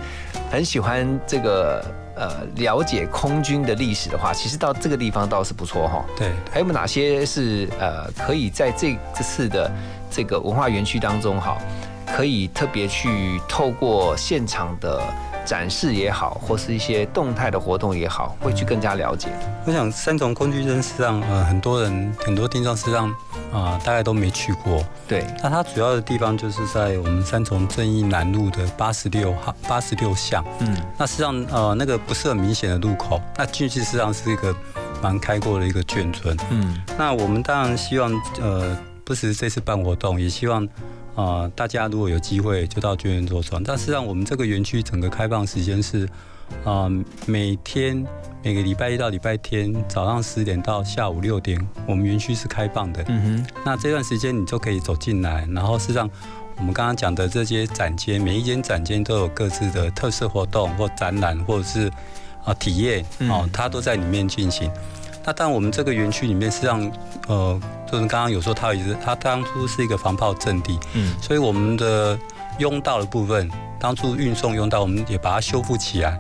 [0.52, 1.84] 很喜欢这个
[2.16, 6.06] 呃了解空军的历史的话，其实到这个地方倒是不错哈。
[6.18, 9.72] 对，还有没有哪些是呃可以在这这次的
[10.10, 11.58] 这个文化园区当中哈，
[12.16, 15.02] 可以特别去透过现场的
[15.46, 19.30] 展示也好，或是一些动态的活动也好，会去更加了解。
[19.66, 22.92] 我想三重空军证实际上，呃，很多人很多听众实际
[23.52, 24.84] 上啊、大概都没去过。
[25.08, 30.43] 对，那它主要的地方就是在我们三重正义南路的八十六号八十六巷。
[30.60, 34.56] 嗯，那实际上呃那个不是很明显的路口，那进去实际上是一个
[35.02, 36.38] 蛮开阔的一个眷村。
[36.50, 40.68] 嗯，那我们当然希望呃不只是这次办活动，也希望。
[41.18, 43.64] 啊、大家如果有机会就到眷村坐船。
[43.64, 46.08] 但实际上，我们这个园区整个开放时间是，
[46.64, 46.89] 啊、
[47.26, 48.06] 每天
[48.43, 53.04] 每个礼拜一到礼拜天早上十点到下午六点，我们园区是开放的。
[53.08, 56.10] 嗯哼，那这段时间你就可以走进来，然后事实上
[56.58, 61.91] 我们刚刚讲的这些展间，每一间展间都有各自的特色活动或展览，或者是
[62.43, 64.72] 啊体验哦，它都在里面进行。
[65.26, 66.91] 那但我们这个园区里面，实际上
[67.28, 72.18] 呃，就是刚刚有说它也是，它当初是一个防炮阵地，嗯，所以我们的
[72.60, 76.18] 拥道的部分，当初运送拥道，我们也把它修复起来。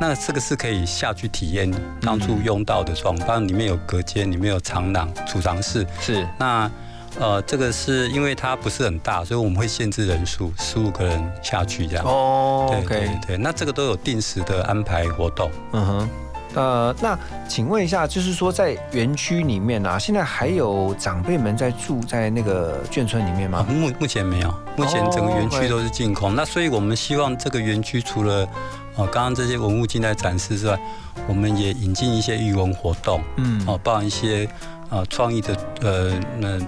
[0.00, 1.70] 那这个是可以下去体验
[2.00, 5.86] 当初用到的状况，里面有隔间，里面有长廊、储藏室。
[6.00, 6.70] 是那
[7.18, 12.04] 呃，这个是因为它不是很大，所以我们会限制人数，十五个人下去这样。
[12.04, 15.50] 哦对对对，那这个都有定时的安排活动。
[15.72, 16.08] 嗯哼，
[16.54, 23.66] 呃，那请问一下，就是说在园区里面啊，现在还有长辈们在住在那个眷村里面吗？
[23.68, 26.34] 目目前没有，目前整个园区哦都是净空。
[26.34, 28.48] 那所以我们希望这个园区除了
[28.96, 30.78] 呃刚刚这些文物进来展示之外，
[31.26, 34.48] 我们也引进一些艺文活动，嗯哦，包含一些
[34.90, 36.58] 呃创意的呃那。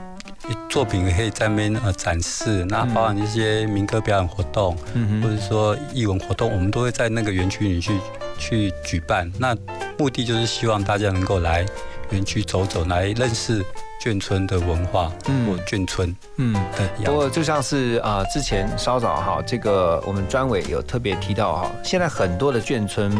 [0.68, 7.92] 作品也可以在那边呃展示，那包含一些民歌表演活动，嗯或者说艺文活动，我们都会在那个园区里去
[8.40, 9.30] 去举办。
[9.38, 9.54] 那
[9.98, 11.64] 目的就是希望大家能够来
[12.10, 13.64] 园区走走，来认识
[14.02, 17.12] 眷村的文化嗯或眷村嗯，的不。
[17.12, 23.12] 过就像是啊、之前稍早哈，这个我们专委有特别提到哈，现在很多的眷村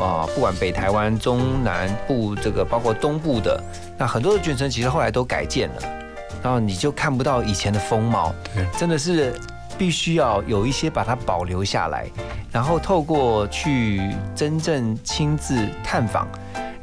[0.00, 3.62] 啊，不管北台湾、中南部这个，包括东部的，
[3.98, 5.82] 那很多的眷村其实后来都改建了，
[6.42, 9.34] 然后你就看不到以前的风貌，对，真的是
[9.78, 12.06] 必须要有一些把它保留下来，
[12.50, 16.26] 然后透过去真正亲自探访。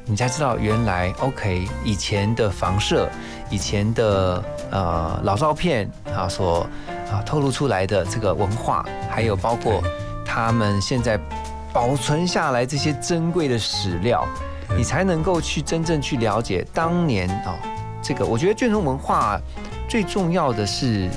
[0.05, 3.07] 你才知道原来 OK 以前的房舍，
[3.51, 6.67] 以前的呃老照片啊所
[7.11, 9.83] 啊透露出来的这个文化，还有包括
[10.25, 11.19] 他们现在
[11.71, 14.27] 保存下来这些珍贵的史料，
[14.75, 17.53] 你才能够去真正去了解当年哦
[18.01, 18.25] 这个。
[18.25, 19.39] 我觉得眷村文化
[19.87, 21.07] 最重要的是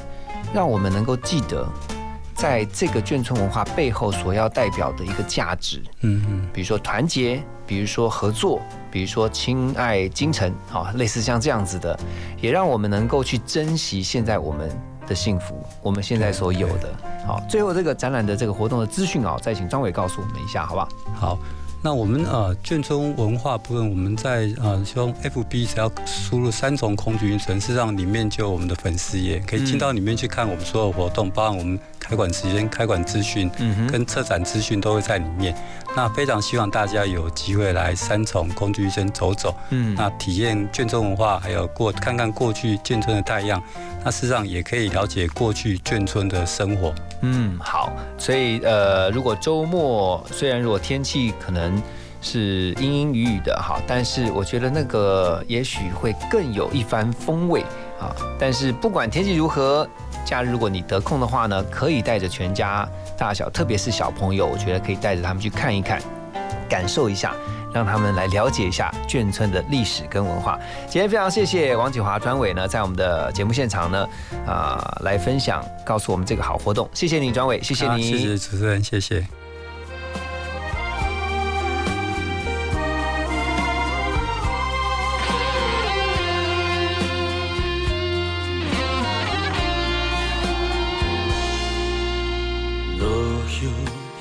[0.53, 1.67] 让我们能够记得
[2.35, 5.83] 在这个眷村文化背后所要代表的一个价值。
[6.01, 11.99] 嗯嗯，比如说团结，比如说合作，比如说亲爱京城，好，类似像这样子的，
[12.41, 14.71] 也让我们能够去珍惜现在我们
[15.07, 16.95] 的幸福，我们现在所有的。
[17.27, 20.89] 好，最后这个展览的这个活动的资讯啊，再请张伟告诉我们一下，好不好？
[21.15, 21.39] 好。
[21.85, 33.51] 那我们呃眷村文化部分，我们在呃希望 FB 只要输入三重空军城，事实上里面就有我们的粉丝页，可以进到里面去看我们所有活动，包含我们开馆时间、开馆资讯，
[33.91, 35.53] 跟策展资讯都会在里面。
[35.97, 43.61] 那非常希望大家有机会来三重空军生走走，嗯，那体验眷村文化，还有过看看过去眷村的太阳。
[44.05, 46.95] 那事实上也可以了解过去眷村的生活。
[47.23, 51.81] 嗯，好，所以呃，如果周末虽然如果天气可能
[52.21, 57.63] 是阴阴雨雨的哈，但是我觉得那个也许会更有一番风味
[58.01, 58.15] 啊。
[58.39, 59.89] 但是不管天气如何，
[60.25, 66.03] 假日如果你得空的话呢，可以带着全家大小，特别是小朋友，我觉得可以带着他们去看一看，
[66.69, 67.35] 感受一下。
[67.73, 70.59] 让他们来了解一下眷村的历史跟文化。
[70.89, 74.09] 今天非常谢谢王启华专委呢，在我们的节目现场呢，
[74.47, 76.89] 啊，来分享，告诉我们这个好活动。
[76.93, 79.42] 谢谢你，专委，谢谢你，谢谢主持人，谢谢。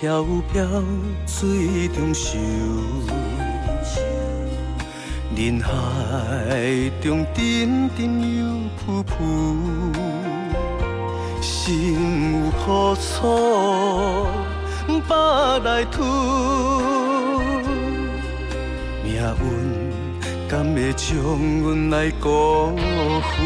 [0.02, 0.66] 飘飘
[1.28, 2.34] 水中游，
[5.36, 5.70] 人海
[7.00, 8.00] 中沉沉
[8.40, 8.46] 又
[8.80, 9.14] 浮浮，
[11.40, 14.26] 心有苦楚
[15.08, 16.02] 把来吐，
[19.04, 19.32] 命运
[20.50, 21.16] 敢会将
[21.62, 23.44] 阮来辜负？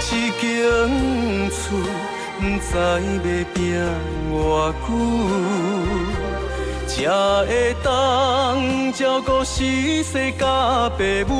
[0.00, 0.30] 情
[1.64, 1.70] 厝
[2.38, 3.56] 不知要拼
[4.30, 4.34] 偌
[4.84, 4.86] 久，
[6.86, 6.92] 才
[7.46, 7.50] 会
[7.82, 7.88] 当
[8.92, 9.64] 照顾死
[10.04, 10.44] 世甲
[10.90, 11.32] 爸母。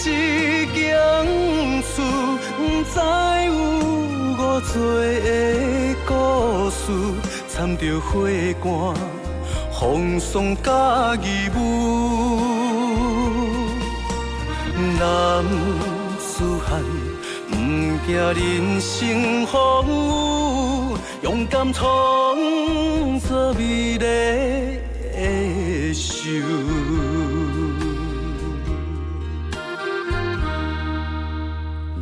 [0.00, 0.02] 一
[0.74, 0.76] 间
[1.82, 1.86] 厝
[2.56, 2.98] 不知
[3.46, 3.48] 有
[4.34, 4.38] 偌
[4.72, 5.24] 多的
[6.04, 6.10] 故
[6.70, 6.80] 事，
[7.48, 8.10] 掺着花
[8.60, 8.66] 汗、
[9.78, 10.66] 风霜甲
[11.22, 11.56] 义务。
[14.98, 15.87] 男。
[18.08, 21.84] 思汉，不惊人生风雨，勇敢创
[23.20, 26.30] 造美丽的秀。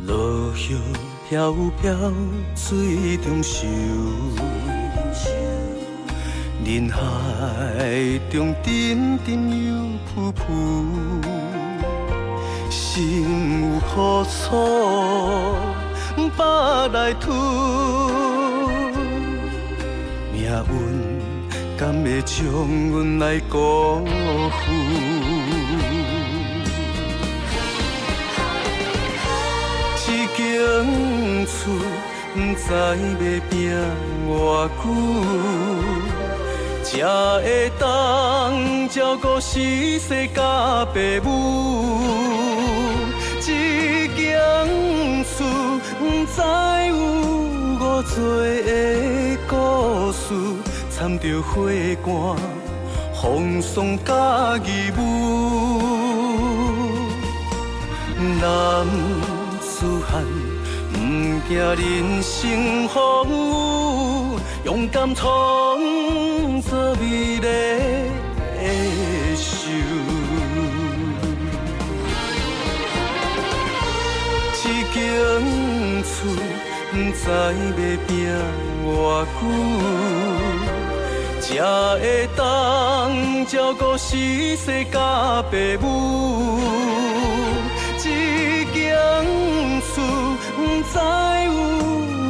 [0.05, 0.77] 落叶
[1.29, 1.93] 飘飘
[2.55, 3.59] 水中游，
[6.63, 6.97] 人海
[8.31, 9.27] 中沉沉
[9.67, 9.73] 又
[10.15, 10.41] 浮浮。
[12.69, 14.55] 心有苦楚，
[16.37, 17.31] 把来吐，
[20.31, 20.47] 命运
[21.75, 22.37] 敢会将
[22.91, 24.61] 阮来辜负？
[30.07, 30.45] 一间
[31.47, 31.57] 厝，
[32.33, 33.11] 不知要
[33.49, 33.51] 拼
[34.29, 34.29] 偌
[34.77, 34.85] 久，
[36.83, 36.87] 才
[37.41, 37.45] 会
[37.79, 37.83] 当
[38.89, 39.59] 照顾死
[39.99, 40.37] 世甲
[40.85, 42.46] 爸母。
[48.15, 50.33] 多的故事，
[50.89, 51.69] 掺着花
[52.03, 52.35] 汗、
[53.13, 54.13] 风霜甲
[54.65, 54.99] 义务。
[58.41, 58.41] 男
[59.61, 60.23] 子汉，
[60.91, 60.95] 不
[61.47, 62.95] 惊人生风
[63.29, 65.29] 雨，勇敢创
[66.61, 67.47] 造美丽的
[69.35, 69.45] 秀。
[74.53, 74.63] 情
[76.03, 76.09] 厝
[76.97, 77.29] 不知要
[78.07, 78.09] 拼
[78.83, 78.89] 偌
[79.29, 79.29] 久，
[81.39, 81.45] 才
[81.99, 82.03] 会
[82.35, 82.41] 当
[83.45, 84.07] 照顾死
[84.57, 84.95] 世甲
[85.43, 86.59] 爸母。
[87.99, 88.75] 一间
[89.85, 89.87] 厝
[90.55, 90.93] 不知
[91.45, 91.47] 有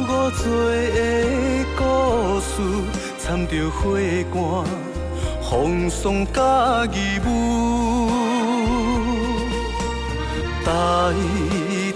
[0.04, 0.06] 偌
[0.36, 0.46] 多
[0.92, 0.98] 的
[1.78, 1.80] 故
[2.40, 2.52] 事，
[3.18, 3.80] 掺着花
[4.34, 4.36] 汗、
[5.48, 6.36] 风霜甲
[6.92, 6.96] 义
[7.26, 7.26] 务。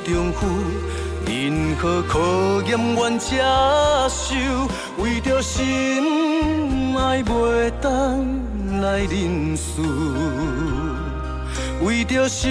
[0.05, 0.82] 丈夫，任
[1.83, 2.20] 可考
[2.62, 3.43] 验阮接
[4.09, 4.37] 受？
[5.03, 8.24] 为着心爱袂当
[8.80, 9.83] 来认输，
[11.85, 12.49] 为着心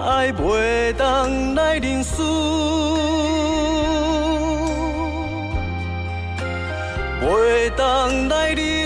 [0.00, 2.24] 爱袂当来认输，
[7.20, 8.77] 袂当来认。